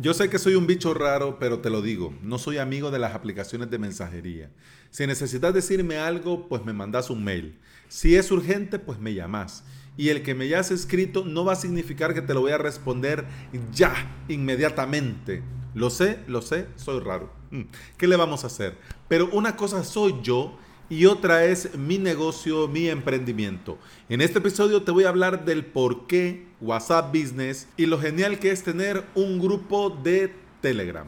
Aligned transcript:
Yo 0.00 0.14
sé 0.14 0.30
que 0.30 0.38
soy 0.38 0.54
un 0.54 0.68
bicho 0.68 0.94
raro, 0.94 1.40
pero 1.40 1.58
te 1.58 1.70
lo 1.70 1.82
digo, 1.82 2.14
no 2.22 2.38
soy 2.38 2.58
amigo 2.58 2.92
de 2.92 3.00
las 3.00 3.16
aplicaciones 3.16 3.68
de 3.68 3.80
mensajería. 3.80 4.48
Si 4.90 5.04
necesitas 5.08 5.52
decirme 5.52 5.98
algo, 5.98 6.48
pues 6.48 6.64
me 6.64 6.72
mandas 6.72 7.10
un 7.10 7.24
mail. 7.24 7.58
Si 7.88 8.14
es 8.14 8.30
urgente, 8.30 8.78
pues 8.78 9.00
me 9.00 9.12
llamas. 9.12 9.64
Y 9.96 10.10
el 10.10 10.22
que 10.22 10.36
me 10.36 10.44
hayas 10.44 10.70
escrito 10.70 11.24
no 11.24 11.44
va 11.44 11.54
a 11.54 11.56
significar 11.56 12.14
que 12.14 12.22
te 12.22 12.32
lo 12.32 12.42
voy 12.42 12.52
a 12.52 12.58
responder 12.58 13.26
ya, 13.72 14.24
inmediatamente. 14.28 15.42
Lo 15.74 15.90
sé, 15.90 16.20
lo 16.28 16.42
sé, 16.42 16.68
soy 16.76 17.00
raro. 17.00 17.32
Mm, 17.50 17.62
¿Qué 17.96 18.06
le 18.06 18.14
vamos 18.14 18.44
a 18.44 18.46
hacer? 18.46 18.78
Pero 19.08 19.28
una 19.32 19.56
cosa 19.56 19.82
soy 19.82 20.14
yo 20.22 20.56
y 20.90 21.06
otra 21.06 21.44
es 21.44 21.76
mi 21.76 21.98
negocio, 21.98 22.68
mi 22.68 22.88
emprendimiento. 22.88 23.78
En 24.08 24.20
este 24.20 24.38
episodio 24.38 24.82
te 24.82 24.90
voy 24.90 25.04
a 25.04 25.10
hablar 25.10 25.44
del 25.44 25.64
por 25.64 26.06
qué 26.06 26.46
WhatsApp 26.60 27.14
Business 27.14 27.68
y 27.76 27.86
lo 27.86 27.98
genial 27.98 28.38
que 28.38 28.50
es 28.50 28.62
tener 28.62 29.04
un 29.14 29.38
grupo 29.38 29.90
de 29.90 30.32
Telegram. 30.60 31.06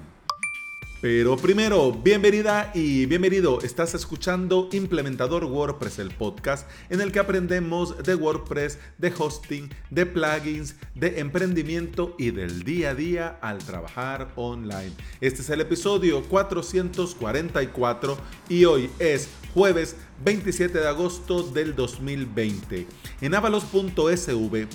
Pero 1.00 1.38
primero, 1.38 1.92
bienvenida 1.92 2.72
y 2.74 3.06
bienvenido. 3.06 3.62
Estás 3.62 3.94
escuchando 3.94 4.68
Implementador 4.70 5.46
WordPress, 5.46 5.98
el 5.98 6.10
podcast 6.10 6.68
en 6.90 7.00
el 7.00 7.10
que 7.10 7.20
aprendemos 7.20 7.96
de 8.02 8.14
WordPress, 8.14 8.78
de 8.98 9.10
hosting, 9.18 9.70
de 9.88 10.04
plugins, 10.04 10.76
de 10.94 11.20
emprendimiento 11.20 12.14
y 12.18 12.32
del 12.32 12.64
día 12.64 12.90
a 12.90 12.94
día 12.94 13.38
al 13.40 13.60
trabajar 13.60 14.30
online. 14.36 14.92
Este 15.22 15.40
es 15.40 15.48
el 15.48 15.62
episodio 15.62 16.22
444 16.24 18.18
y 18.50 18.66
hoy 18.66 18.90
es 18.98 19.30
jueves 19.54 19.96
27 20.22 20.80
de 20.80 20.86
agosto 20.86 21.42
del 21.44 21.74
2020. 21.74 22.86
En 23.22 23.34
avalos.sv 23.34 24.66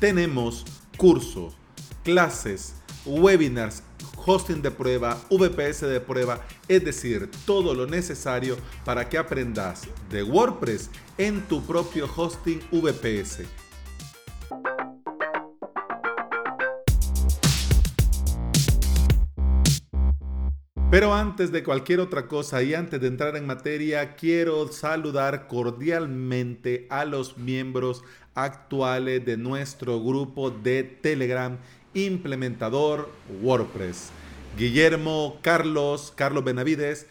tenemos 0.00 0.64
cursos, 0.96 1.58
clases, 2.02 2.74
webinars, 3.04 3.82
hosting 4.24 4.62
de 4.62 4.70
prueba, 4.70 5.18
VPS 5.30 5.82
de 5.82 6.00
prueba, 6.00 6.40
es 6.68 6.84
decir, 6.84 7.30
todo 7.46 7.74
lo 7.74 7.86
necesario 7.86 8.56
para 8.84 9.08
que 9.08 9.18
aprendas 9.18 9.82
de 10.10 10.22
WordPress 10.22 10.90
en 11.18 11.42
tu 11.42 11.62
propio 11.62 12.08
hosting 12.14 12.60
VPS. 12.70 13.42
Pero 20.94 21.12
antes 21.12 21.50
de 21.50 21.64
cualquier 21.64 21.98
otra 21.98 22.28
cosa 22.28 22.62
y 22.62 22.72
antes 22.72 23.00
de 23.00 23.08
entrar 23.08 23.36
en 23.36 23.46
materia, 23.46 24.14
quiero 24.14 24.68
saludar 24.68 25.48
cordialmente 25.48 26.86
a 26.88 27.04
los 27.04 27.36
miembros 27.36 28.04
actuales 28.34 29.24
de 29.24 29.36
nuestro 29.36 30.00
grupo 30.00 30.52
de 30.52 30.84
Telegram 30.84 31.58
implementador 31.94 33.10
WordPress. 33.42 34.10
Guillermo, 34.56 35.38
Carlos, 35.42 36.12
Carlos 36.14 36.44
Benavides, 36.44 37.06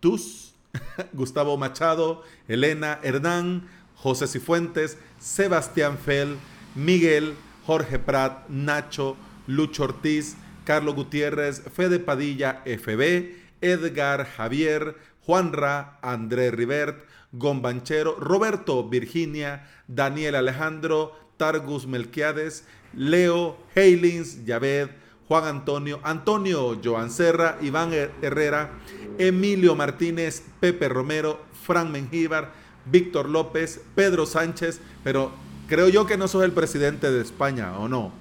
Tus, 0.00 0.54
Gustavo 1.12 1.56
Machado, 1.56 2.22
Elena 2.48 2.98
Hernán, 3.02 3.68
José 3.94 4.26
Cifuentes, 4.26 4.98
Sebastián 5.18 5.98
Fell, 5.98 6.36
Miguel, 6.74 7.34
Jorge 7.66 7.98
Prat, 7.98 8.48
Nacho, 8.48 9.16
Lucho 9.46 9.84
Ortiz, 9.84 10.36
Carlos 10.64 10.94
Gutiérrez, 10.94 11.62
Fede 11.72 11.98
Padilla, 11.98 12.62
FB, 12.64 13.36
Edgar 13.60 14.26
Javier, 14.26 14.96
Juanra, 15.24 15.98
André 16.02 16.50
Rivert, 16.50 17.04
Gombanchero, 17.32 18.16
Roberto 18.16 18.88
Virginia, 18.88 19.66
Daniel 19.88 20.36
Alejandro, 20.36 21.25
Targus 21.36 21.86
Melquiades, 21.86 22.64
Leo, 22.94 23.56
Heilins, 23.74 24.44
Yaved, 24.44 24.90
Juan 25.28 25.44
Antonio, 25.44 26.00
Antonio 26.02 26.80
Joan 26.82 27.10
Serra, 27.10 27.58
Iván 27.60 27.92
Herrera, 28.22 28.70
Emilio 29.18 29.74
Martínez, 29.74 30.42
Pepe 30.60 30.88
Romero, 30.88 31.44
Fran 31.66 31.90
Mengíbar, 31.90 32.52
Víctor 32.84 33.28
López, 33.28 33.80
Pedro 33.94 34.26
Sánchez, 34.26 34.80
pero 35.02 35.32
creo 35.66 35.88
yo 35.88 36.06
que 36.06 36.16
no 36.16 36.28
sos 36.28 36.44
el 36.44 36.52
presidente 36.52 37.10
de 37.10 37.22
España, 37.22 37.76
¿o 37.78 37.88
no? 37.88 38.12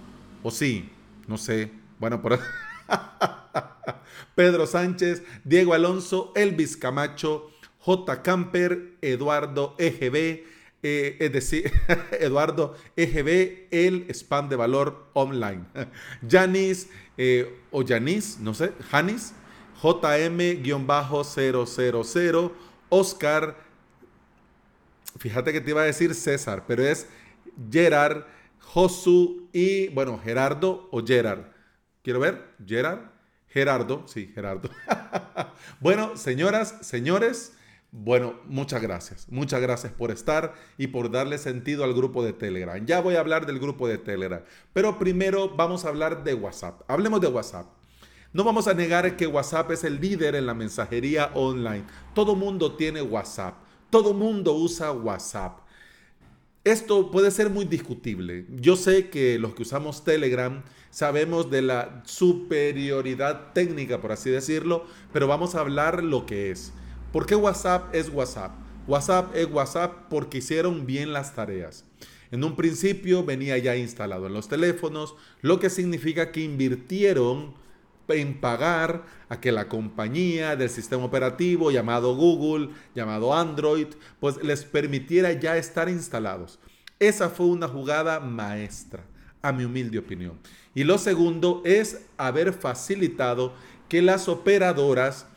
¿O 0.42 0.52
sí? 0.52 0.90
No 1.28 1.38
sé. 1.38 1.72
Bueno, 2.00 2.22
por 2.22 2.40
Pedro 4.36 4.66
Sánchez, 4.66 5.24
Diego 5.44 5.74
Alonso, 5.74 6.34
Elvis 6.36 6.76
Camacho, 6.76 7.52
J. 7.80 8.24
Camper, 8.24 8.96
Eduardo 9.02 9.76
EGB, 9.78 10.44
eh, 10.88 11.18
es 11.20 11.34
decir, 11.34 11.72
Eduardo 12.20 12.76
EGB, 12.96 13.70
el 13.72 14.06
spam 14.14 14.50
de 14.50 14.56
valor 14.56 15.10
online. 15.14 15.66
Janis 16.30 16.90
eh, 17.18 17.58
o 17.72 17.84
Janis, 17.84 18.38
no 18.40 18.54
sé, 18.54 18.72
Janis, 18.92 19.34
JM-000, 19.82 22.52
Oscar, 22.90 23.58
fíjate 25.18 25.52
que 25.52 25.60
te 25.60 25.72
iba 25.72 25.82
a 25.82 25.86
decir 25.86 26.14
César, 26.14 26.66
pero 26.68 26.84
es 26.84 27.08
Gerard, 27.72 28.26
Josu 28.60 29.50
y, 29.52 29.88
bueno, 29.88 30.20
Gerardo 30.24 30.88
o 30.92 31.04
Gerard. 31.04 31.46
Quiero 32.04 32.20
ver, 32.20 32.44
Gerard, 32.64 33.10
Gerardo, 33.48 34.08
sí, 34.08 34.32
Gerardo. 34.36 34.70
bueno, 35.80 36.16
señoras, 36.16 36.76
señores, 36.82 37.54
bueno, 37.98 38.36
muchas 38.46 38.82
gracias. 38.82 39.28
Muchas 39.30 39.62
gracias 39.62 39.94
por 39.94 40.12
estar 40.12 40.54
y 40.78 40.88
por 40.88 41.10
darle 41.10 41.38
sentido 41.38 41.86
al 41.86 41.94
grupo 41.94 42.26
de 42.26 42.34
Telegram. 42.34 42.86
Ya 42.86 43.00
voy 43.00 43.16
a 43.16 43.22
hablar 43.22 43.46
del 43.46 43.58
grupo 43.58 43.88
de 43.88 43.98
Telegram, 43.98 44.42
pero 44.74 45.00
primero 45.00 45.56
vamos 45.56 45.86
a 45.86 45.90
hablar 45.90 46.26
de 46.26 46.34
WhatsApp. 46.34 46.82
Hablemos 46.90 47.22
de 47.22 47.28
WhatsApp. 47.28 47.68
No 48.34 48.44
vamos 48.44 48.68
a 48.68 48.74
negar 48.74 49.16
que 49.16 49.28
WhatsApp 49.28 49.72
es 49.72 49.86
el 49.86 50.02
líder 50.02 50.36
en 50.36 50.46
la 50.46 50.54
mensajería 50.54 51.32
online. 51.36 51.86
Todo 52.14 52.36
mundo 52.36 52.76
tiene 52.76 53.02
WhatsApp. 53.02 53.56
Todo 53.90 54.14
mundo 54.14 54.52
usa 54.52 54.92
WhatsApp. 54.92 55.60
Esto 56.66 57.12
puede 57.12 57.32
ser 57.32 57.50
muy 57.50 57.64
discutible. 57.64 58.46
Yo 58.50 58.76
sé 58.76 59.10
que 59.10 59.40
los 59.40 59.56
que 59.56 59.62
usamos 59.62 60.04
Telegram 60.04 60.64
sabemos 60.90 61.50
de 61.50 61.62
la 61.62 62.04
superioridad 62.06 63.54
técnica, 63.54 64.02
por 64.02 64.12
así 64.12 64.32
decirlo, 64.32 64.86
pero 65.14 65.28
vamos 65.28 65.56
a 65.56 65.62
hablar 65.62 66.04
lo 66.04 66.26
que 66.26 66.52
es. 66.52 66.74
¿Por 67.16 67.26
qué 67.26 67.36
WhatsApp 67.38 67.96
es 67.96 68.10
WhatsApp? 68.10 68.52
WhatsApp 68.88 69.34
es 69.38 69.50
WhatsApp 69.50 70.10
porque 70.10 70.40
hicieron 70.40 70.86
bien 70.86 71.14
las 71.14 71.34
tareas. 71.34 71.86
En 72.30 72.44
un 72.44 72.58
principio 72.58 73.24
venía 73.24 73.58
ya 73.58 73.78
instalado 73.78 74.28
en 74.28 74.34
los 74.34 74.50
teléfonos, 74.50 75.16
lo 75.42 75.58
que 75.58 75.70
significa 75.70 76.34
que 76.34 76.42
invirtieron 76.42 77.54
en 78.10 78.42
pagar 78.42 79.06
a 79.30 79.40
que 79.40 79.54
la 79.54 79.70
compañía 79.70 80.58
del 80.58 80.70
sistema 80.70 81.06
operativo 81.06 81.72
llamado 81.72 82.18
Google, 82.18 82.72
llamado 82.96 83.34
Android, 83.34 83.88
pues 84.20 84.44
les 84.44 84.66
permitiera 84.66 85.32
ya 85.32 85.56
estar 85.56 85.88
instalados. 85.88 86.60
Esa 87.00 87.30
fue 87.30 87.46
una 87.46 87.70
jugada 87.70 88.20
maestra, 88.20 89.06
a 89.42 89.54
mi 89.54 89.64
humilde 89.64 90.00
opinión. 90.00 90.38
Y 90.74 90.84
lo 90.84 90.98
segundo 90.98 91.62
es 91.64 92.08
haber 92.18 92.52
facilitado 92.52 93.54
que 93.88 94.02
las 94.02 94.28
operadoras 94.28 95.28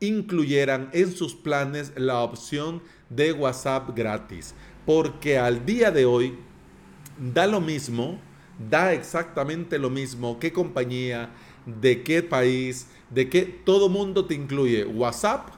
incluyeran 0.00 0.90
en 0.92 1.12
sus 1.12 1.34
planes 1.34 1.92
la 1.96 2.20
opción 2.20 2.82
de 3.10 3.32
WhatsApp 3.32 3.94
gratis. 3.94 4.54
Porque 4.86 5.38
al 5.38 5.64
día 5.64 5.90
de 5.90 6.06
hoy 6.06 6.38
da 7.18 7.46
lo 7.46 7.60
mismo, 7.60 8.18
da 8.70 8.92
exactamente 8.92 9.78
lo 9.78 9.90
mismo 9.90 10.38
qué 10.38 10.52
compañía, 10.52 11.30
de 11.66 12.02
qué 12.02 12.22
país, 12.22 12.86
de 13.10 13.28
qué 13.28 13.42
todo 13.42 13.88
mundo 13.88 14.24
te 14.24 14.34
incluye 14.34 14.84
WhatsApp 14.84 15.48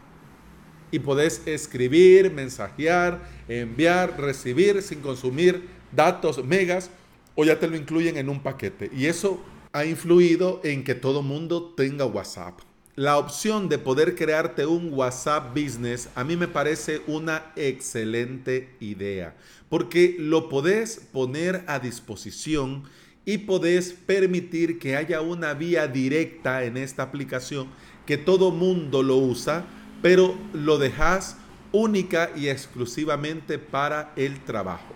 y 0.91 0.99
podés 0.99 1.47
escribir, 1.47 2.33
mensajear, 2.33 3.23
enviar, 3.49 4.21
recibir 4.21 4.83
sin 4.83 5.01
consumir 5.01 5.69
datos 5.93 6.45
megas 6.45 6.91
o 7.35 7.45
ya 7.45 7.59
te 7.59 7.69
lo 7.69 7.77
incluyen 7.77 8.17
en 8.17 8.29
un 8.29 8.41
paquete. 8.41 8.91
Y 8.95 9.07
eso 9.07 9.41
ha 9.73 9.85
influido 9.85 10.61
en 10.65 10.85
que 10.85 10.95
todo 10.95 11.23
mundo 11.23 11.73
tenga 11.77 12.05
WhatsApp 12.05 12.61
la 12.95 13.17
opción 13.17 13.71
de 13.71 13.79
poder 13.79 14.15
crearte 14.15 14.67
un 14.67 14.93
WhatsApp 14.93 15.57
Business 15.57 16.11
a 16.15 16.25
mí 16.25 16.37
me 16.37 16.47
parece 16.47 17.01
una 17.07 17.53
excelente 17.57 18.77
idea, 18.81 19.35
porque 19.71 20.17
lo 20.19 20.51
podés 20.51 21.01
poner 21.11 21.65
a 21.69 21.79
disposición 21.79 22.85
y 23.25 23.39
podés 23.39 23.93
permitir 23.93 24.79
que 24.79 24.97
haya 24.97 25.23
una 25.23 25.55
vía 25.55 25.89
directa 25.89 26.65
en 26.65 26.77
esta 26.77 27.05
aplicación 27.05 27.69
que 28.05 28.19
todo 28.19 28.51
mundo 28.51 29.03
lo 29.03 29.17
usa, 29.17 29.65
pero 30.03 30.37
lo 30.53 30.77
dejas 30.77 31.39
única 31.71 32.31
y 32.37 32.49
exclusivamente 32.49 33.59
para 33.59 34.13
el 34.17 34.45
trabajo. 34.45 34.93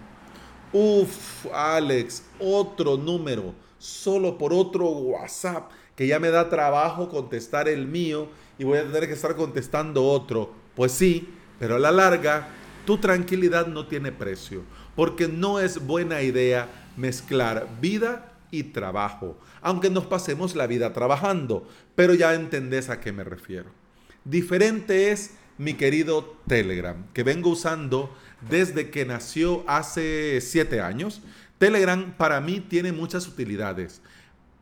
Uf, 0.73 1.47
Alex, 1.55 2.25
otro 2.39 2.99
número, 2.99 3.55
solo 3.79 4.37
por 4.37 4.53
otro 4.53 4.87
WhatsApp 4.89 5.71
que 5.97 6.07
ya 6.07 6.21
me 6.21 6.31
da 6.31 6.49
trabajo 6.49 7.09
contestar 7.09 7.69
el 7.69 7.87
mío 7.87 8.29
y 8.59 8.65
voy 8.65 8.79
a 8.79 8.85
tener 8.85 9.09
que 9.09 9.15
estar 9.15 9.35
contestando 9.35 10.05
otro. 10.05 10.53
Pues 10.75 10.93
sí, 10.93 11.29
pero 11.59 11.77
a 11.77 11.79
la 11.79 11.91
larga 11.91 12.49
tu 12.85 12.99
tranquilidad 12.99 13.67
no 13.67 13.87
tiene 13.87 14.13
precio, 14.13 14.63
porque 14.95 15.27
no 15.27 15.59
es 15.59 15.85
buena 15.85 16.23
idea 16.23 16.69
mezclar 16.97 17.67
vida 17.81 18.33
y 18.51 18.63
trabajo, 18.63 19.37
aunque 19.61 19.91
nos 19.91 20.07
pasemos 20.07 20.55
la 20.55 20.67
vida 20.67 20.93
trabajando, 20.93 21.67
pero 21.95 22.15
ya 22.15 22.35
entendés 22.35 22.89
a 22.89 23.01
qué 23.01 23.13
me 23.13 23.25
refiero. 23.25 23.71
Diferente 24.25 25.11
es 25.11 25.33
mi 25.59 25.75
querido 25.75 26.37
Telegram, 26.47 27.07
que 27.13 27.23
vengo 27.23 27.51
usando 27.51 28.15
desde 28.49 28.91
que 28.91 29.05
nació 29.05 29.65
hace 29.67 30.41
siete 30.41 30.81
años. 30.81 31.23
Telegram 31.59 32.15
para 32.17 32.41
mí 32.41 32.61
tiene 32.61 32.93
muchas 32.93 33.27
utilidades. 33.27 34.03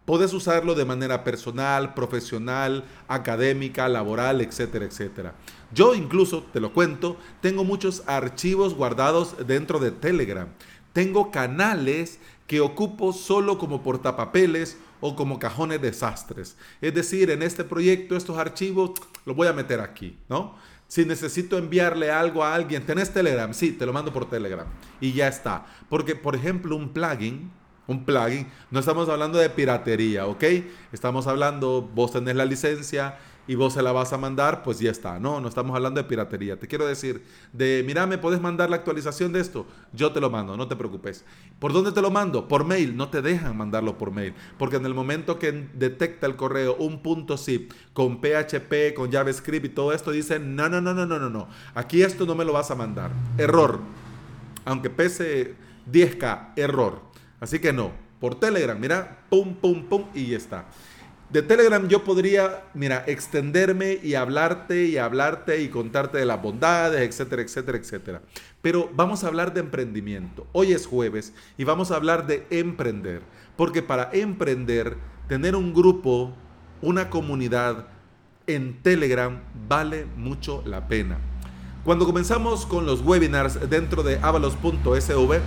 Puedes 0.05 0.35
usarlo 0.35 0.75
de 0.75 0.85
manera 0.85 1.25
personal, 1.25 1.95
profesional, 1.95 2.85
académica, 3.09 3.89
laboral, 3.89 4.43
etcétera, 4.43 4.85
etcétera. 4.85 5.35
Yo 5.73 5.95
incluso, 5.95 6.43
te 6.53 6.61
lo 6.61 6.75
cuento, 6.75 7.17
tengo 7.41 7.65
muchos 7.65 8.03
archivos 8.07 8.75
guardados 8.75 9.47
dentro 9.47 9.79
de 9.79 9.93
Telegram. 9.93 10.49
Tengo 10.93 11.31
canales 11.31 12.19
que 12.47 12.61
ocupo 12.61 13.13
solo 13.13 13.57
como 13.57 13.83
portapapeles 13.83 14.77
o 15.01 15.17
como 15.17 15.39
cajones 15.39 15.81
desastres. 15.81 16.57
Es 16.81 16.95
decir, 16.95 17.31
en 17.31 17.43
este 17.43 17.65
proyecto 17.65 18.17
estos 18.17 18.39
archivos 18.39 18.93
los 19.25 19.35
voy 19.35 19.49
a 19.49 19.53
meter 19.53 19.81
aquí, 19.81 20.19
¿no? 20.29 20.55
Si 20.87 21.05
necesito 21.05 21.57
enviarle 21.57 22.11
algo 22.11 22.45
a 22.45 22.55
alguien, 22.55 22.85
¿tenés 22.85 23.13
Telegram? 23.13 23.53
Sí, 23.55 23.73
te 23.73 23.87
lo 23.87 23.93
mando 23.93 24.13
por 24.13 24.29
Telegram. 24.29 24.67
Y 25.01 25.13
ya 25.13 25.29
está. 25.29 25.67
Porque, 25.89 26.15
por 26.15 26.37
ejemplo, 26.37 26.77
un 26.77 26.91
plugin, 26.91 27.51
un 27.87 28.05
plugin, 28.05 28.47
no 28.71 28.81
estamos 28.81 29.09
hablando 29.09 29.39
de 29.39 29.51
piratería, 29.51 30.27
¿ok? 30.27 30.45
Estamos 30.93 31.27
hablando, 31.27 31.83
vos 31.95 32.13
tenés 32.13 32.37
la 32.37 32.45
licencia 32.45 33.19
y 33.47 33.57
vos 33.57 33.75
se 33.75 33.83
la 33.83 33.93
vas 33.93 34.13
a 34.13 34.19
mandar, 34.19 34.63
pues 34.63 34.79
ya 34.79 34.91
está. 34.91 35.19
No, 35.21 35.41
no 35.41 35.49
estamos 35.49 35.77
hablando 35.77 36.01
de 36.01 36.09
piratería. 36.09 36.59
Te 36.59 36.67
quiero 36.67 36.87
decir, 36.87 37.23
de, 37.53 37.83
mira, 37.87 38.07
¿me 38.07 38.17
puedes 38.17 38.41
mandar 38.41 38.71
la 38.71 38.77
actualización 38.77 39.33
de 39.33 39.41
esto? 39.41 39.67
Yo 39.93 40.13
te 40.13 40.21
lo 40.21 40.31
mando, 40.31 40.57
no 40.57 40.67
te 40.67 40.77
preocupes. 40.77 41.25
¿Por 41.59 41.73
dónde 41.75 41.93
te 41.93 42.01
lo 42.01 42.11
mando? 42.11 42.49
Por 42.49 42.65
mail. 42.65 42.97
No 42.97 43.11
te 43.11 43.21
dejan 43.21 43.57
mandarlo 43.57 43.99
por 43.99 44.13
mail. 44.13 44.35
Porque 44.59 44.77
en 44.77 44.87
el 44.87 44.95
momento 44.95 45.39
que 45.39 45.69
detecta 45.75 46.27
el 46.27 46.37
correo 46.37 46.77
un 46.77 47.03
punto 47.03 47.37
zip 47.37 47.73
con 47.93 48.21
PHP, 48.21 48.95
con 48.95 49.13
JavaScript 49.13 49.67
y 49.67 49.69
todo 49.69 49.93
esto, 49.93 50.11
dice, 50.11 50.39
no, 50.39 50.71
no, 50.71 50.81
no, 50.81 50.95
no, 50.95 51.05
no, 51.05 51.19
no, 51.19 51.29
no. 51.29 51.49
Aquí 51.75 52.03
esto 52.03 52.25
no 52.25 52.35
me 52.35 52.47
lo 52.47 52.55
vas 52.55 52.71
a 52.71 52.75
mandar. 52.75 53.11
Error. 53.37 53.81
Aunque 54.65 54.89
pese 54.89 55.55
10K, 55.93 56.55
error. 56.57 57.14
Así 57.41 57.59
que 57.59 57.73
no. 57.73 57.93
Por 58.21 58.39
Telegram, 58.39 58.79
mira, 58.79 59.19
pum, 59.29 59.55
pum, 59.55 59.85
pum, 59.85 60.05
y 60.15 60.27
ya 60.29 60.37
está. 60.37 60.65
De 61.31 61.43
Telegram 61.43 61.89
yo 61.89 62.05
podría, 62.05 62.65
mira, 62.75 63.03
extenderme 63.07 63.99
y 64.03 64.15
hablarte 64.15 64.85
y 64.85 64.99
hablarte 64.99 65.63
y 65.63 65.69
contarte 65.69 66.19
de 66.19 66.27
las 66.27 66.41
bondades, 66.41 67.01
etcétera, 67.01 67.43
etcétera, 67.43 67.79
etcétera. 67.79 68.23
Pero 68.63 68.91
vamos 68.95 69.25
a 69.25 69.29
hablar 69.29 69.53
de 69.53 69.61
emprendimiento. 69.61 70.47
Hoy 70.53 70.73
es 70.73 70.87
jueves 70.87 71.33
y 71.59 71.65
vamos 71.65 71.91
a 71.91 71.97
hablar 71.97 72.27
de 72.27 72.47
emprender. 72.51 73.23
Porque 73.57 73.83
para 73.83 74.11
emprender, 74.13 74.97
tener 75.27 75.57
un 75.57 75.75
grupo, 75.75 76.35
una 76.83 77.11
comunidad 77.11 77.89
en 78.47 78.81
Telegram 78.83 79.41
vale 79.69 80.07
mucho 80.17 80.63
la 80.67 80.87
pena. 80.87 81.19
Cuando 81.85 82.07
comenzamos 82.07 82.65
con 82.65 82.87
los 82.87 83.01
webinars 83.01 83.69
dentro 83.69 84.03
de 84.03 84.19
avalos.sv, 84.23 85.41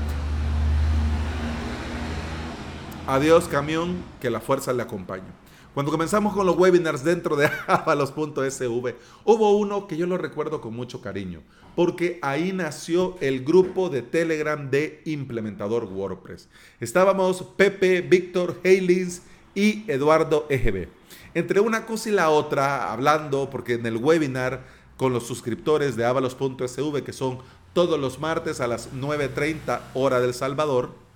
adiós 3.07 3.47
camión, 3.47 4.03
que 4.19 4.29
la 4.29 4.41
fuerza 4.41 4.73
le 4.73 4.83
acompañe. 4.83 5.23
Cuando 5.73 5.91
comenzamos 5.91 6.33
con 6.33 6.45
los 6.45 6.57
webinars 6.57 7.03
dentro 7.03 7.35
de 7.35 7.49
avalos.sv, 7.67 8.95
hubo 9.23 9.57
uno 9.57 9.87
que 9.87 9.95
yo 9.95 10.05
lo 10.07 10.17
recuerdo 10.17 10.59
con 10.59 10.75
mucho 10.75 11.01
cariño, 11.01 11.41
porque 11.75 12.19
ahí 12.21 12.51
nació 12.51 13.15
el 13.21 13.45
grupo 13.45 13.89
de 13.89 14.01
Telegram 14.01 14.69
de 14.69 15.01
implementador 15.05 15.85
WordPress. 15.85 16.49
Estábamos 16.79 17.43
Pepe, 17.55 18.01
Víctor, 18.01 18.59
Heilins 18.63 19.21
y 19.55 19.89
Eduardo 19.89 20.45
EGB. 20.49 20.89
Entre 21.33 21.59
una 21.59 21.85
cosa 21.85 22.09
y 22.09 22.11
la 22.11 22.29
otra, 22.29 22.91
hablando, 22.91 23.49
porque 23.49 23.73
en 23.73 23.85
el 23.85 23.97
webinar 23.97 24.65
con 24.97 25.13
los 25.13 25.27
suscriptores 25.27 25.95
de 25.95 26.05
avalos.sv, 26.05 27.03
que 27.03 27.13
son 27.13 27.39
todos 27.73 27.99
los 27.99 28.19
martes 28.19 28.59
a 28.59 28.67
las 28.67 28.91
9.30 28.93 29.79
hora 29.93 30.19
del 30.19 30.33
Salvador, 30.33 31.06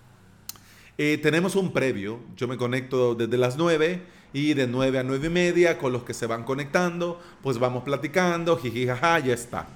eh, 0.97 1.19
tenemos 1.21 1.55
un 1.55 1.71
previo. 1.71 2.19
Yo 2.35 2.47
me 2.47 2.57
conecto 2.57 3.15
desde 3.15 3.37
las 3.37 3.57
9 3.57 4.01
y 4.33 4.53
de 4.53 4.67
9 4.67 4.99
a 4.99 5.03
9 5.03 5.27
y 5.27 5.29
media 5.29 5.77
con 5.77 5.91
los 5.91 6.03
que 6.03 6.13
se 6.13 6.25
van 6.25 6.43
conectando, 6.43 7.19
pues 7.41 7.59
vamos 7.59 7.83
platicando, 7.83 8.57
jiji, 8.57 8.87
jaja, 8.87 9.19
ya 9.19 9.33
está. 9.33 9.67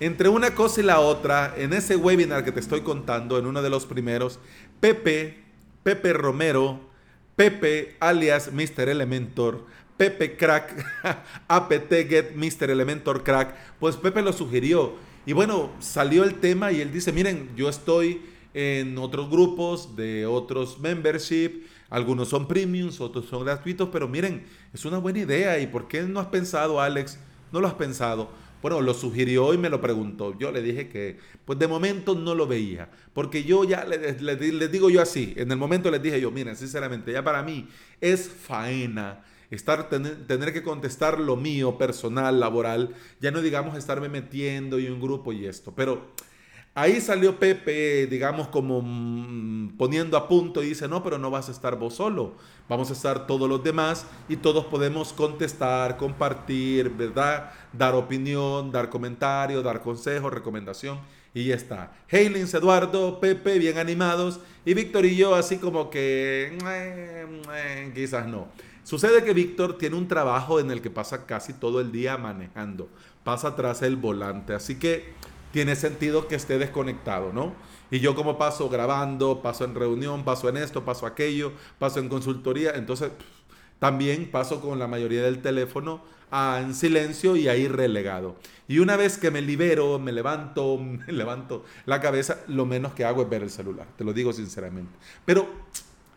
Entre 0.00 0.28
una 0.28 0.54
cosa 0.54 0.80
y 0.80 0.84
la 0.84 1.00
otra, 1.00 1.54
en 1.56 1.72
ese 1.72 1.96
webinar 1.96 2.44
que 2.44 2.52
te 2.52 2.60
estoy 2.60 2.80
contando, 2.80 3.38
en 3.38 3.46
uno 3.46 3.60
de 3.62 3.70
los 3.70 3.86
primeros, 3.86 4.38
Pepe, 4.80 5.44
Pepe 5.82 6.12
Romero, 6.12 6.80
Pepe 7.36 7.96
alias 8.00 8.50
Mr. 8.52 8.88
Elementor, 8.88 9.66
Pepe 9.96 10.36
Crack, 10.36 10.74
APT 11.48 11.92
Get 12.08 12.34
Mr. 12.34 12.70
Elementor 12.70 13.22
Crack, 13.22 13.54
pues 13.78 13.96
Pepe 13.96 14.22
lo 14.22 14.32
sugirió. 14.32 14.94
Y 15.26 15.34
bueno, 15.34 15.70
salió 15.80 16.24
el 16.24 16.36
tema 16.36 16.72
y 16.72 16.80
él 16.80 16.90
dice, 16.90 17.12
miren, 17.12 17.50
yo 17.54 17.68
estoy 17.68 18.22
en 18.54 18.98
otros 18.98 19.30
grupos 19.30 19.96
de 19.96 20.26
otros 20.26 20.78
membership, 20.80 21.64
algunos 21.88 22.28
son 22.28 22.46
premiums, 22.46 23.00
otros 23.00 23.26
son 23.26 23.44
gratuitos, 23.44 23.88
pero 23.92 24.08
miren, 24.08 24.44
es 24.72 24.84
una 24.84 24.98
buena 24.98 25.20
idea. 25.20 25.58
¿Y 25.58 25.66
por 25.66 25.88
qué 25.88 26.02
no 26.02 26.20
has 26.20 26.28
pensado, 26.28 26.80
Alex? 26.80 27.18
¿No 27.52 27.60
lo 27.60 27.66
has 27.66 27.74
pensado? 27.74 28.30
Bueno, 28.62 28.80
lo 28.80 28.94
sugirió 28.94 29.54
y 29.54 29.58
me 29.58 29.70
lo 29.70 29.80
preguntó. 29.80 30.38
Yo 30.38 30.52
le 30.52 30.62
dije 30.62 30.88
que, 30.88 31.18
pues 31.44 31.58
de 31.58 31.66
momento 31.66 32.14
no 32.14 32.34
lo 32.34 32.46
veía, 32.46 32.90
porque 33.14 33.42
yo 33.42 33.64
ya 33.64 33.84
les 33.84 34.20
le, 34.20 34.36
digo 34.68 34.90
yo 34.90 35.00
así, 35.00 35.32
en 35.36 35.50
el 35.50 35.56
momento 35.56 35.90
les 35.90 36.02
dije 36.02 36.20
yo, 36.20 36.30
miren, 36.30 36.56
sinceramente, 36.56 37.12
ya 37.12 37.24
para 37.24 37.42
mí 37.42 37.68
es 38.00 38.28
faena 38.28 39.24
estar 39.50 39.88
tener, 39.88 40.26
tener, 40.26 40.52
que 40.52 40.62
contestar 40.62 41.18
lo 41.18 41.36
mío 41.36 41.78
personal, 41.78 42.38
laboral, 42.38 42.94
ya 43.20 43.30
no 43.30 43.40
digamos 43.40 43.76
estarme 43.76 44.08
metiendo 44.08 44.78
y 44.78 44.88
un 44.88 45.00
grupo 45.00 45.32
y 45.32 45.46
esto, 45.46 45.72
pero 45.74 46.12
Ahí 46.74 47.00
salió 47.00 47.38
Pepe, 47.38 48.06
digamos, 48.06 48.46
como 48.46 48.80
mm, 48.80 49.76
poniendo 49.76 50.16
a 50.16 50.28
punto 50.28 50.62
y 50.62 50.68
dice, 50.68 50.86
no, 50.86 51.02
pero 51.02 51.18
no 51.18 51.28
vas 51.28 51.48
a 51.48 51.52
estar 51.52 51.76
vos 51.76 51.94
solo, 51.94 52.34
vamos 52.68 52.90
a 52.90 52.92
estar 52.92 53.26
todos 53.26 53.48
los 53.48 53.64
demás 53.64 54.06
y 54.28 54.36
todos 54.36 54.66
podemos 54.66 55.12
contestar, 55.12 55.96
compartir, 55.96 56.90
¿verdad? 56.90 57.50
Dar 57.72 57.94
opinión, 57.96 58.70
dar 58.70 58.88
comentario, 58.88 59.62
dar 59.62 59.82
consejo, 59.82 60.30
recomendación 60.30 61.00
y 61.34 61.46
ya 61.46 61.56
está. 61.56 61.92
Heilins, 62.08 62.54
Eduardo, 62.54 63.18
Pepe, 63.18 63.58
bien 63.58 63.76
animados 63.76 64.38
y 64.64 64.74
Víctor 64.74 65.06
y 65.06 65.16
yo 65.16 65.34
así 65.34 65.56
como 65.56 65.90
que 65.90 66.56
quizás 67.96 68.28
no. 68.28 68.46
Sucede 68.84 69.24
que 69.24 69.34
Víctor 69.34 69.76
tiene 69.76 69.96
un 69.96 70.06
trabajo 70.06 70.60
en 70.60 70.70
el 70.70 70.80
que 70.80 70.90
pasa 70.90 71.26
casi 71.26 71.52
todo 71.52 71.80
el 71.80 71.90
día 71.90 72.16
manejando, 72.16 72.88
pasa 73.24 73.56
tras 73.56 73.82
el 73.82 73.96
volante, 73.96 74.54
así 74.54 74.78
que 74.78 75.12
tiene 75.52 75.76
sentido 75.76 76.28
que 76.28 76.36
esté 76.36 76.58
desconectado, 76.58 77.32
¿no? 77.32 77.54
Y 77.90 77.98
yo 78.00 78.14
como 78.14 78.38
paso 78.38 78.68
grabando, 78.68 79.42
paso 79.42 79.64
en 79.64 79.74
reunión, 79.74 80.24
paso 80.24 80.48
en 80.48 80.56
esto, 80.56 80.84
paso 80.84 81.06
aquello, 81.06 81.52
paso 81.78 81.98
en 81.98 82.08
consultoría, 82.08 82.72
entonces 82.74 83.10
también 83.78 84.30
paso 84.30 84.60
con 84.60 84.78
la 84.78 84.86
mayoría 84.86 85.22
del 85.22 85.42
teléfono 85.42 86.02
en 86.32 86.74
silencio 86.74 87.34
y 87.34 87.48
ahí 87.48 87.66
relegado. 87.66 88.36
Y 88.68 88.78
una 88.78 88.96
vez 88.96 89.18
que 89.18 89.32
me 89.32 89.42
libero, 89.42 89.98
me 89.98 90.12
levanto, 90.12 90.78
me 91.06 91.12
levanto 91.12 91.64
la 91.86 92.00
cabeza, 92.00 92.38
lo 92.46 92.64
menos 92.64 92.92
que 92.92 93.04
hago 93.04 93.22
es 93.22 93.28
ver 93.28 93.42
el 93.42 93.50
celular, 93.50 93.88
te 93.96 94.04
lo 94.04 94.12
digo 94.12 94.32
sinceramente. 94.32 94.92
Pero 95.24 95.48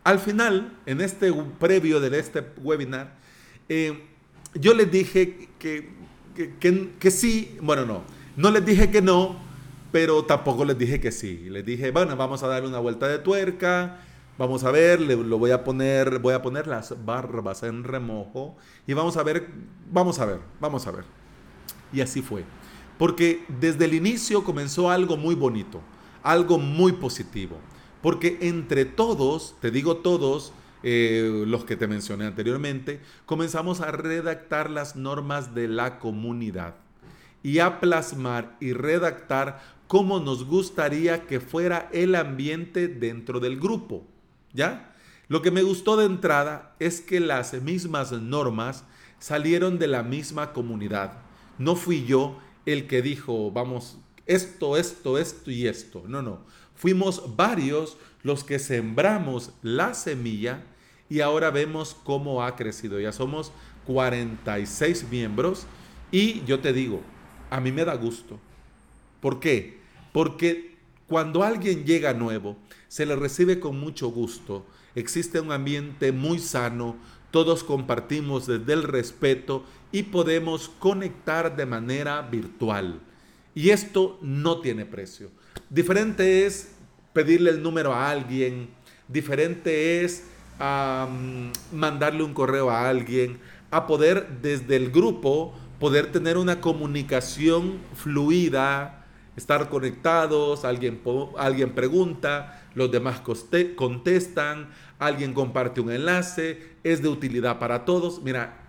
al 0.04 0.20
final, 0.20 0.78
en 0.86 1.00
este 1.00 1.32
previo 1.58 1.98
de 1.98 2.16
este 2.18 2.44
webinar, 2.62 3.14
eh, 3.68 4.04
yo 4.54 4.74
les 4.74 4.90
dije 4.92 5.48
que, 5.58 5.90
que, 6.60 6.92
que 7.00 7.10
sí, 7.10 7.58
bueno, 7.60 7.84
no 7.84 8.23
no 8.36 8.50
les 8.50 8.64
dije 8.64 8.90
que 8.90 9.00
no, 9.00 9.36
pero 9.92 10.24
tampoco 10.24 10.64
les 10.64 10.76
dije 10.76 11.00
que 11.00 11.12
sí. 11.12 11.48
Les 11.50 11.64
dije, 11.64 11.92
bueno, 11.92 12.16
vamos 12.16 12.42
a 12.42 12.48
darle 12.48 12.68
una 12.68 12.80
vuelta 12.80 13.06
de 13.06 13.18
tuerca, 13.20 14.00
vamos 14.36 14.64
a 14.64 14.72
ver, 14.72 15.00
le, 15.00 15.16
lo 15.16 15.38
voy 15.38 15.52
a 15.52 15.62
poner, 15.62 16.18
voy 16.18 16.34
a 16.34 16.42
poner 16.42 16.66
las 16.66 17.04
barbas 17.04 17.62
en 17.62 17.84
remojo 17.84 18.56
y 18.86 18.92
vamos 18.92 19.16
a 19.16 19.22
ver, 19.22 19.46
vamos 19.90 20.18
a 20.18 20.26
ver, 20.26 20.40
vamos 20.60 20.86
a 20.86 20.90
ver. 20.90 21.04
Y 21.92 22.00
así 22.00 22.22
fue. 22.22 22.44
Porque 22.98 23.44
desde 23.60 23.84
el 23.84 23.94
inicio 23.94 24.42
comenzó 24.42 24.90
algo 24.90 25.16
muy 25.16 25.36
bonito, 25.36 25.80
algo 26.24 26.58
muy 26.58 26.92
positivo. 26.92 27.56
Porque 28.02 28.38
entre 28.42 28.84
todos, 28.84 29.54
te 29.60 29.70
digo 29.70 29.98
todos, 29.98 30.52
eh, 30.82 31.44
los 31.46 31.64
que 31.64 31.76
te 31.76 31.86
mencioné 31.86 32.26
anteriormente, 32.26 33.00
comenzamos 33.26 33.80
a 33.80 33.92
redactar 33.92 34.70
las 34.70 34.96
normas 34.96 35.54
de 35.54 35.68
la 35.68 35.98
comunidad 35.98 36.83
y 37.44 37.58
a 37.60 37.78
plasmar 37.78 38.56
y 38.58 38.72
redactar 38.72 39.62
cómo 39.86 40.18
nos 40.18 40.46
gustaría 40.46 41.26
que 41.26 41.38
fuera 41.38 41.90
el 41.92 42.14
ambiente 42.16 42.88
dentro 42.88 43.38
del 43.38 43.60
grupo. 43.60 44.02
¿Ya? 44.52 44.94
Lo 45.28 45.42
que 45.42 45.50
me 45.50 45.62
gustó 45.62 45.96
de 45.96 46.06
entrada 46.06 46.74
es 46.80 47.00
que 47.00 47.20
las 47.20 47.52
mismas 47.62 48.12
normas 48.12 48.84
salieron 49.18 49.78
de 49.78 49.86
la 49.86 50.02
misma 50.02 50.52
comunidad. 50.52 51.18
No 51.58 51.76
fui 51.76 52.04
yo 52.06 52.38
el 52.64 52.86
que 52.86 53.02
dijo, 53.02 53.50
vamos, 53.50 53.98
esto, 54.26 54.78
esto, 54.78 55.18
esto 55.18 55.50
y 55.50 55.66
esto. 55.66 56.02
No, 56.08 56.22
no. 56.22 56.40
Fuimos 56.74 57.36
varios 57.36 57.98
los 58.22 58.42
que 58.42 58.58
sembramos 58.58 59.52
la 59.62 59.92
semilla 59.92 60.64
y 61.10 61.20
ahora 61.20 61.50
vemos 61.50 61.94
cómo 62.04 62.42
ha 62.42 62.56
crecido. 62.56 62.98
Ya 63.00 63.12
somos 63.12 63.52
46 63.84 65.08
miembros 65.10 65.66
y 66.10 66.42
yo 66.44 66.60
te 66.60 66.72
digo, 66.72 67.02
a 67.54 67.60
mí 67.60 67.70
me 67.70 67.84
da 67.84 67.94
gusto. 67.94 68.40
¿Por 69.20 69.38
qué? 69.38 69.78
Porque 70.12 70.74
cuando 71.06 71.44
alguien 71.44 71.84
llega 71.84 72.12
nuevo, 72.12 72.56
se 72.88 73.06
le 73.06 73.14
recibe 73.14 73.60
con 73.60 73.78
mucho 73.78 74.08
gusto, 74.08 74.66
existe 74.96 75.38
un 75.38 75.52
ambiente 75.52 76.10
muy 76.10 76.40
sano, 76.40 76.96
todos 77.30 77.62
compartimos 77.62 78.48
desde 78.48 78.72
el 78.72 78.82
respeto 78.82 79.64
y 79.92 80.02
podemos 80.02 80.68
conectar 80.80 81.54
de 81.54 81.64
manera 81.64 82.22
virtual. 82.22 83.00
Y 83.54 83.70
esto 83.70 84.18
no 84.20 84.60
tiene 84.60 84.84
precio. 84.84 85.30
Diferente 85.70 86.46
es 86.46 86.72
pedirle 87.12 87.50
el 87.50 87.62
número 87.62 87.94
a 87.94 88.10
alguien, 88.10 88.68
diferente 89.06 90.02
es 90.04 90.24
mandarle 91.70 92.24
un 92.24 92.34
correo 92.34 92.68
a 92.68 92.88
alguien, 92.88 93.38
a 93.70 93.86
poder 93.86 94.40
desde 94.42 94.74
el 94.74 94.90
grupo 94.90 95.54
poder 95.84 96.10
tener 96.10 96.38
una 96.38 96.62
comunicación 96.62 97.78
fluida, 97.94 99.04
estar 99.36 99.68
conectados, 99.68 100.64
alguien, 100.64 101.02
alguien 101.36 101.74
pregunta, 101.74 102.62
los 102.74 102.90
demás 102.90 103.20
contestan, 103.76 104.70
alguien 104.98 105.34
comparte 105.34 105.82
un 105.82 105.92
enlace, 105.92 106.76
es 106.84 107.02
de 107.02 107.08
utilidad 107.10 107.58
para 107.58 107.84
todos. 107.84 108.22
Mira, 108.22 108.62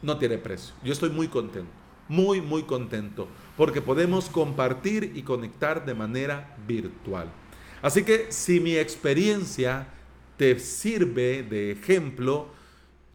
no 0.00 0.16
tiene 0.16 0.38
precio. 0.38 0.74
Yo 0.82 0.94
estoy 0.94 1.10
muy 1.10 1.28
contento, 1.28 1.70
muy, 2.08 2.40
muy 2.40 2.62
contento, 2.62 3.28
porque 3.54 3.82
podemos 3.82 4.30
compartir 4.30 5.12
y 5.14 5.24
conectar 5.24 5.84
de 5.84 5.92
manera 5.92 6.56
virtual. 6.66 7.30
Así 7.82 8.04
que 8.04 8.32
si 8.32 8.58
mi 8.58 8.74
experiencia 8.74 9.86
te 10.38 10.58
sirve 10.58 11.42
de 11.42 11.72
ejemplo, 11.72 12.48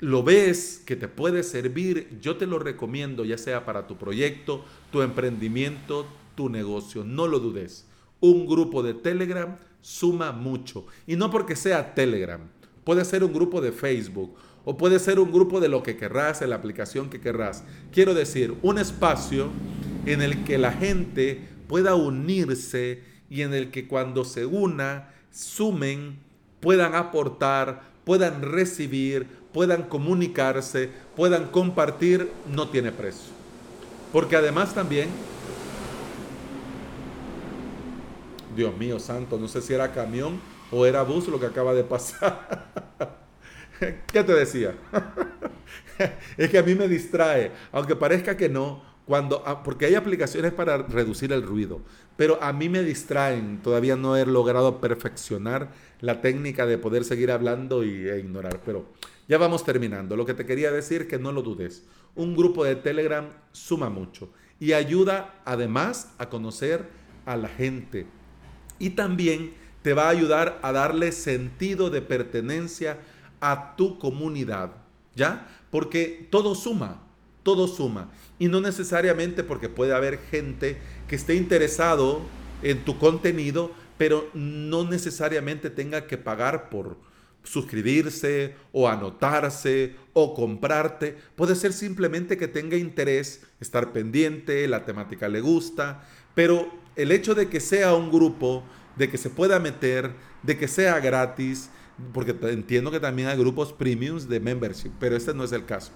lo 0.03 0.21
ves 0.21 0.83
que 0.85 0.97
te 0.97 1.07
puede 1.07 1.43
servir, 1.43 2.19
yo 2.21 2.35
te 2.35 2.45
lo 2.45 2.59
recomiendo, 2.59 3.23
ya 3.23 3.37
sea 3.37 3.63
para 3.63 3.87
tu 3.87 3.97
proyecto, 3.97 4.65
tu 4.91 5.01
emprendimiento, 5.01 6.05
tu 6.35 6.49
negocio. 6.49 7.05
No 7.05 7.25
lo 7.25 7.39
dudes. 7.39 7.85
Un 8.19 8.45
grupo 8.45 8.83
de 8.83 8.93
Telegram 8.93 9.57
suma 9.79 10.33
mucho. 10.33 10.85
Y 11.07 11.15
no 11.15 11.31
porque 11.31 11.55
sea 11.55 11.95
Telegram. 11.95 12.41
Puede 12.83 13.05
ser 13.05 13.23
un 13.23 13.31
grupo 13.31 13.61
de 13.61 13.71
Facebook 13.71 14.35
o 14.65 14.75
puede 14.75 14.99
ser 14.99 15.19
un 15.19 15.31
grupo 15.31 15.61
de 15.61 15.69
lo 15.69 15.83
que 15.83 15.95
querrás, 15.95 16.41
en 16.41 16.49
la 16.49 16.57
aplicación 16.57 17.09
que 17.09 17.21
querrás. 17.21 17.63
Quiero 17.93 18.13
decir, 18.13 18.55
un 18.61 18.79
espacio 18.79 19.51
en 20.05 20.21
el 20.21 20.43
que 20.43 20.57
la 20.57 20.73
gente 20.73 21.47
pueda 21.69 21.95
unirse 21.95 23.03
y 23.29 23.41
en 23.41 23.53
el 23.53 23.71
que 23.71 23.87
cuando 23.87 24.25
se 24.25 24.45
una, 24.45 25.13
sumen, 25.31 26.19
puedan 26.59 26.93
aportar, 26.93 27.93
puedan 28.03 28.41
recibir, 28.41 29.27
puedan 29.53 29.83
comunicarse, 29.83 30.89
puedan 31.15 31.47
compartir, 31.47 32.31
no 32.53 32.69
tiene 32.69 32.91
precio. 32.91 33.31
Porque 34.11 34.35
además 34.35 34.73
también 34.73 35.09
Dios 38.55 38.75
mío 38.77 38.99
santo, 38.99 39.37
no 39.37 39.47
sé 39.47 39.61
si 39.61 39.73
era 39.73 39.91
camión 39.91 40.39
o 40.71 40.85
era 40.85 41.03
bus 41.03 41.27
lo 41.27 41.39
que 41.39 41.45
acaba 41.45 41.73
de 41.73 41.83
pasar. 41.83 42.67
¿Qué 44.11 44.23
te 44.23 44.33
decía? 44.33 44.75
es 46.37 46.49
que 46.49 46.57
a 46.57 46.63
mí 46.63 46.75
me 46.75 46.87
distrae, 46.87 47.51
aunque 47.71 47.95
parezca 47.95 48.37
que 48.37 48.49
no, 48.49 48.81
cuando, 49.05 49.43
ah, 49.45 49.63
porque 49.63 49.85
hay 49.85 49.95
aplicaciones 49.95 50.53
para 50.53 50.77
reducir 50.77 51.33
el 51.33 51.43
ruido, 51.43 51.81
pero 52.15 52.41
a 52.41 52.53
mí 52.53 52.69
me 52.69 52.83
distraen, 52.83 53.61
todavía 53.61 53.95
no 53.95 54.15
he 54.15 54.25
logrado 54.25 54.79
perfeccionar 54.79 55.69
la 55.99 56.21
técnica 56.21 56.65
de 56.65 56.77
poder 56.77 57.03
seguir 57.03 57.31
hablando 57.31 57.83
y, 57.83 58.07
e 58.07 58.19
ignorar, 58.19 58.61
pero 58.65 58.85
ya 59.27 59.37
vamos 59.37 59.63
terminando. 59.63 60.15
Lo 60.15 60.25
que 60.25 60.33
te 60.33 60.45
quería 60.45 60.71
decir 60.71 61.07
que 61.07 61.19
no 61.19 61.31
lo 61.31 61.41
dudes, 61.41 61.83
un 62.15 62.35
grupo 62.35 62.63
de 62.63 62.75
Telegram 62.75 63.27
suma 63.51 63.89
mucho 63.89 64.29
y 64.59 64.73
ayuda 64.73 65.41
además 65.45 66.13
a 66.17 66.29
conocer 66.29 66.87
a 67.25 67.37
la 67.37 67.47
gente, 67.47 68.05
y 68.79 68.91
también 68.91 69.53
te 69.81 69.93
va 69.93 70.05
a 70.05 70.09
ayudar 70.09 70.59
a 70.61 70.71
darle 70.71 71.11
sentido 71.11 71.89
de 71.89 72.01
pertenencia 72.01 72.99
a 73.39 73.75
tu 73.75 73.99
comunidad, 73.99 74.71
¿ya? 75.15 75.47
Porque 75.69 76.27
todo 76.31 76.55
suma, 76.55 77.01
todo 77.43 77.67
suma. 77.67 78.09
Y 78.39 78.47
no 78.47 78.61
necesariamente 78.61 79.43
porque 79.43 79.69
puede 79.69 79.93
haber 79.93 80.17
gente 80.17 80.77
que 81.07 81.15
esté 81.15 81.35
interesado 81.35 82.21
en 82.61 82.83
tu 82.85 82.97
contenido, 82.97 83.71
pero 83.97 84.29
no 84.33 84.85
necesariamente 84.85 85.69
tenga 85.69 86.07
que 86.07 86.17
pagar 86.17 86.69
por 86.69 86.97
suscribirse 87.43 88.55
o 88.71 88.87
anotarse 88.87 89.95
o 90.13 90.33
comprarte. 90.33 91.17
Puede 91.35 91.55
ser 91.55 91.73
simplemente 91.73 92.37
que 92.37 92.47
tenga 92.47 92.77
interés, 92.77 93.41
estar 93.59 93.91
pendiente, 93.91 94.67
la 94.67 94.85
temática 94.85 95.27
le 95.27 95.41
gusta, 95.41 96.07
pero 96.33 96.71
el 96.95 97.11
hecho 97.11 97.35
de 97.35 97.49
que 97.49 97.59
sea 97.59 97.93
un 97.93 98.11
grupo, 98.11 98.63
de 98.95 99.09
que 99.09 99.17
se 99.17 99.29
pueda 99.29 99.59
meter, 99.59 100.11
de 100.41 100.57
que 100.57 100.67
sea 100.67 100.99
gratis, 100.99 101.69
porque 102.13 102.35
entiendo 102.49 102.91
que 102.91 102.99
también 102.99 103.27
hay 103.27 103.37
grupos 103.37 103.73
premiums 103.73 104.27
de 104.27 104.39
membership, 104.39 104.91
pero 104.99 105.15
este 105.15 105.33
no 105.33 105.43
es 105.43 105.51
el 105.51 105.65
caso. 105.65 105.91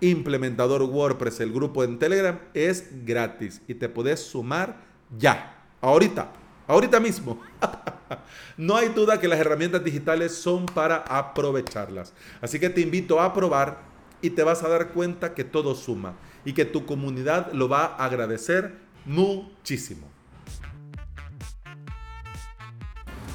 Implementador 0.00 0.82
WordPress, 0.82 1.40
el 1.40 1.52
grupo 1.52 1.82
en 1.82 1.98
Telegram, 1.98 2.38
es 2.54 3.04
gratis 3.04 3.62
y 3.66 3.74
te 3.74 3.88
puedes 3.88 4.20
sumar 4.20 4.84
ya, 5.16 5.64
ahorita, 5.80 6.32
ahorita 6.66 7.00
mismo. 7.00 7.40
no 8.56 8.76
hay 8.76 8.88
duda 8.88 9.20
que 9.20 9.28
las 9.28 9.38
herramientas 9.38 9.82
digitales 9.84 10.34
son 10.34 10.66
para 10.66 10.96
aprovecharlas. 10.96 12.12
Así 12.40 12.58
que 12.58 12.70
te 12.70 12.80
invito 12.80 13.20
a 13.20 13.32
probar 13.32 13.78
y 14.22 14.30
te 14.30 14.42
vas 14.42 14.62
a 14.62 14.68
dar 14.68 14.88
cuenta 14.88 15.34
que 15.34 15.44
todo 15.44 15.74
suma 15.74 16.14
y 16.44 16.52
que 16.52 16.64
tu 16.64 16.86
comunidad 16.86 17.52
lo 17.52 17.68
va 17.68 17.84
a 17.84 18.04
agradecer 18.04 18.74
muchísimo. 19.04 20.08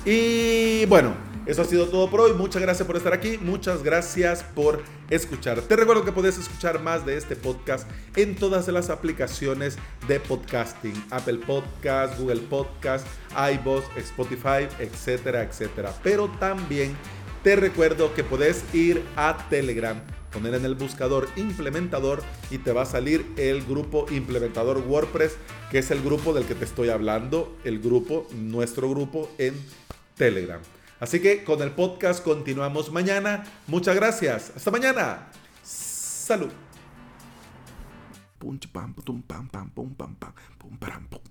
Y 0.06 0.86
bueno, 0.88 1.14
eso 1.46 1.62
ha 1.62 1.66
sido 1.66 1.88
todo 1.88 2.10
por 2.10 2.22
hoy. 2.22 2.34
Muchas 2.34 2.62
gracias 2.62 2.86
por 2.86 2.96
estar 2.98 3.14
aquí. 3.14 3.38
Muchas 3.40 3.84
gracias 3.84 4.44
por 4.44 4.82
escuchar. 5.10 5.62
Te 5.62 5.76
recuerdo 5.76 6.06
que 6.06 6.12
puedes 6.12 6.38
escuchar 6.38 6.82
más 6.82 7.06
de 7.06 7.18
este 7.18 7.36
podcast 7.36 7.90
en 8.16 8.36
todas 8.36 8.68
las 8.68 8.90
aplicaciones 8.90 9.78
de 10.08 10.20
podcasting. 10.20 10.94
Apple 11.10 11.40
Podcast, 11.46 12.20
Google 12.20 12.42
Podcast, 12.42 13.06
iVoox, 13.34 13.86
Spotify, 13.98 14.68
etcétera, 14.80 15.44
etcétera. 15.44 15.94
Pero 16.04 16.30
también 16.40 16.96
te 17.44 17.56
recuerdo 17.56 18.14
que 18.14 18.24
puedes 18.24 18.64
ir 18.74 19.04
a 19.16 19.48
Telegram 19.50 20.02
poner 20.32 20.54
en 20.54 20.66
el 20.66 20.76
buscador 20.76 21.28
implementador 21.36 22.24
y 22.50 22.58
te 22.58 22.72
va 22.72 22.84
a 22.84 22.86
salir 22.86 23.26
el 23.38 23.64
grupo 23.64 24.06
implementador 24.10 24.78
WordPress, 24.78 25.36
que 25.70 25.80
es 25.80 25.92
el 25.92 26.02
grupo 26.02 26.34
del 26.34 26.46
que 26.46 26.56
te 26.56 26.66
estoy 26.66 26.90
hablando, 26.90 27.58
el 27.64 27.80
grupo, 27.80 28.28
nuestro 28.34 28.90
grupo 28.90 29.30
en 29.38 29.54
Telegram. 30.16 30.62
Así 31.02 31.20
que 31.20 31.44
con 31.44 31.64
el 31.64 31.72
podcast 31.72 32.24
continuamos 32.24 32.92
mañana. 32.92 33.44
Muchas 33.66 33.96
gracias. 33.96 34.54
Hasta 34.56 34.70
mañana. 34.70 35.30
Salud. 35.64 36.52
pam, 38.72 38.94
pum, 38.94 39.22
pam, 39.24 39.48
pam, 39.50 39.70
pum, 39.72 39.96
pam, 39.96 40.16
pum, 40.16 40.78
pam, 40.78 41.08
pum, 41.10 41.22